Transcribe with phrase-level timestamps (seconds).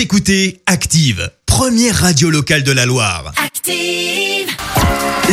[0.00, 3.34] Vous écoutez Active, première radio locale de la Loire.
[3.36, 4.48] Active.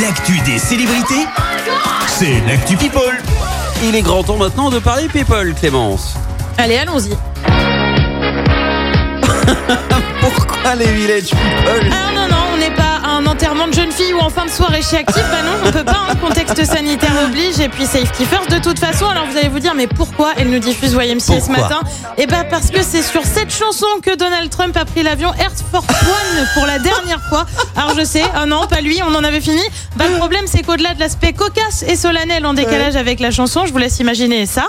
[0.02, 1.26] L'actu des célébrités,
[2.10, 3.18] c'est l'actu People.
[3.86, 6.16] Il est grand temps maintenant de parler people, Clémence.
[6.58, 7.12] Allez, allons-y.
[10.20, 12.87] Pourquoi les village people Ah non, non, on n'est pas
[13.18, 15.26] un enterrement de jeune fille ou en fin de soirée chez Active.
[15.32, 17.60] Bah non, on peut pas, un contexte sanitaire oblige.
[17.60, 19.08] Et puis safety first de toute façon.
[19.08, 21.82] Alors vous allez vous dire, mais pourquoi elle nous diffuse YMCA ce matin?
[22.18, 25.52] Eh bah parce que c'est sur cette chanson que Donald Trump a pris l'avion Air
[25.72, 27.46] Force One pour la dernière fois.
[27.76, 29.64] Alors je sais, ah non, pas lui, on en avait fini.
[29.96, 33.66] Bah le problème c'est qu'au-delà de l'aspect cocasse et solennel en décalage avec la chanson,
[33.66, 34.68] je vous laisse imaginer ça.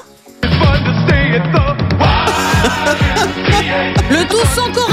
[4.10, 4.87] Le tout sans coréen,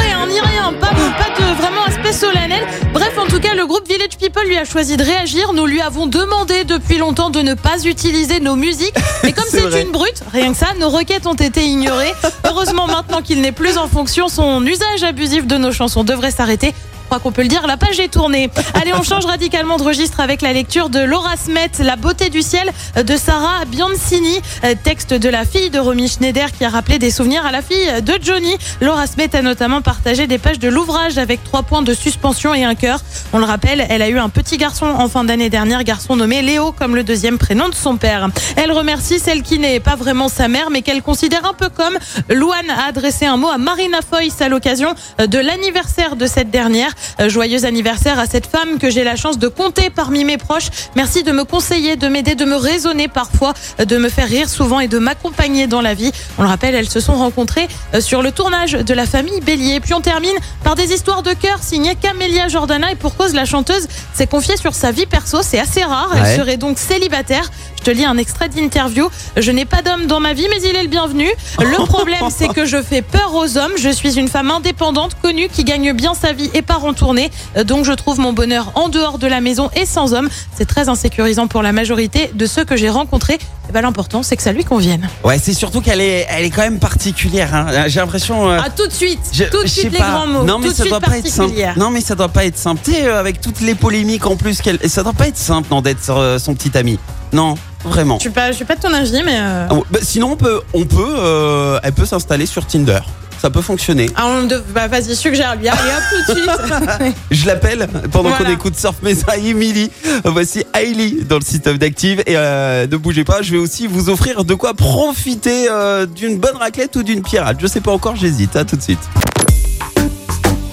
[4.66, 5.54] a choisi de réagir.
[5.54, 8.96] Nous lui avons demandé depuis longtemps de ne pas utiliser nos musiques.
[9.24, 12.14] Mais comme C'est une brute, rien que ça, nos requêtes ont été ignorées.
[12.46, 16.74] Heureusement, maintenant qu'il n'est plus en fonction, son usage abusif de nos chansons devrait s'arrêter.
[17.06, 18.50] Je crois qu'on peut le dire, la page est tournée.
[18.74, 22.42] Allez, on change radicalement de registre avec la lecture de Laura Smet, La beauté du
[22.42, 26.98] ciel de Sarah Biancini, euh, texte de la fille de Romy Schneider qui a rappelé
[26.98, 28.56] des souvenirs à la fille de Johnny.
[28.82, 32.64] Laura Smet a notamment partagé des pages de l'ouvrage avec trois points de suspension et
[32.64, 33.02] un cœur.
[33.34, 36.42] On le rappelle, elle a eu un petit garçon en fin d'année dernière, garçon nommé
[36.42, 38.30] Léo comme le deuxième prénom de son père.
[38.56, 42.00] Elle remercie celle qui n'est pas vraiment sa mère mais qu'elle considère un peu comme.
[42.32, 46.50] Louane a adressé un mot à Marina Foïs à l'occasion euh, de l'anniversaire de cette
[46.50, 46.95] dernière.
[47.20, 50.70] Euh, Joyeux anniversaire à cette femme que j'ai la chance de compter parmi mes proches.
[50.96, 54.50] Merci de me conseiller, de m'aider, de me raisonner parfois, euh, de me faire rire
[54.50, 56.12] souvent et de m'accompagner dans la vie.
[56.38, 59.80] On le rappelle, elles se sont rencontrées euh, sur le tournage de la famille Bélier.
[59.80, 63.46] Puis on termine par des histoires de cœur signées Camélia Jordana et pour cause la
[63.46, 65.40] chanteuse s'est confiée sur sa vie perso.
[65.42, 66.10] C'est assez rare.
[66.16, 67.50] Elle serait donc célibataire.
[67.86, 69.10] Je te lis un extrait d'interview.
[69.38, 71.30] Je n'ai pas d'homme dans ma vie, mais il est le bienvenu.
[71.60, 73.74] Le problème, c'est que je fais peur aux hommes.
[73.78, 77.32] Je suis une femme indépendante, connue, qui gagne bien sa vie et part en tournée.
[77.58, 80.30] Euh, Donc, je trouve mon bonheur en dehors de la maison et sans homme.
[80.58, 83.38] C'est très insécurisant pour la majorité de ceux que j'ai rencontrés.
[83.68, 85.10] Et ben, l'important, c'est que ça lui convienne.
[85.24, 87.54] Ouais, c'est surtout qu'elle est, elle est quand même particulière.
[87.56, 87.88] hein.
[87.88, 88.50] J'ai l'impression.
[88.50, 89.20] euh, Ah, tout de suite.
[89.34, 90.12] je- tout de je sais suite, les pas.
[90.12, 90.44] grands mots.
[90.44, 91.38] Non, mais tout de ça suite doit pas être simple.
[91.40, 91.74] particulière.
[91.78, 92.82] Non, mais ça doit pas être simple.
[92.84, 95.68] Tu sais, euh, avec toutes les polémiques en plus qu'elle, ça doit pas être simple,
[95.72, 97.00] non, d'être euh, son petit ami.
[97.34, 98.16] Non, vraiment.
[98.18, 99.36] Je suis pas, je suis pas de ton avis, mais.
[99.40, 103.00] euh, Ah ouais, bah, sinon, on peut, on peut, euh, elle peut s'installer sur Tinder.
[103.42, 104.10] Ça peut fonctionner.
[104.16, 105.68] Ah, on dev- bah, vas-y, suggère-lui.
[105.68, 107.16] Allez, hop, tout de suite.
[107.32, 108.46] Je l'appelle pendant Voilà.
[108.46, 109.92] qu'on écoute Surf Mesa Emily.
[110.24, 112.22] Voici Hailey dans le système d'Active.
[112.26, 116.38] Et euh, ne bougez pas, je vais aussi vous offrir de quoi profiter euh, d'une
[116.40, 117.58] bonne raclette ou d'une pirate.
[117.62, 118.56] Je sais pas encore, j'hésite.
[118.56, 119.00] À tout de suite.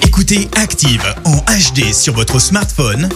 [0.07, 3.09] Écoutez Active en HD sur votre smartphone,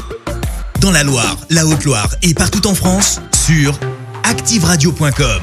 [0.81, 3.79] dans la Loire, la Haute-Loire et partout en France, sur
[4.25, 5.41] activeradio.com.